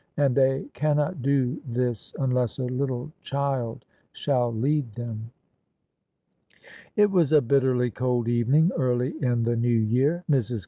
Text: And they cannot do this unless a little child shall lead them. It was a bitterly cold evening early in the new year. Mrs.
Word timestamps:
And 0.17 0.33
they 0.33 0.63
cannot 0.73 1.21
do 1.21 1.61
this 1.63 2.11
unless 2.17 2.57
a 2.57 2.63
little 2.63 3.11
child 3.21 3.85
shall 4.11 4.51
lead 4.51 4.93
them. 4.95 5.29
It 6.95 7.11
was 7.11 7.31
a 7.31 7.39
bitterly 7.39 7.91
cold 7.91 8.27
evening 8.27 8.71
early 8.75 9.13
in 9.21 9.43
the 9.43 9.55
new 9.55 9.69
year. 9.77 10.23
Mrs. 10.27 10.59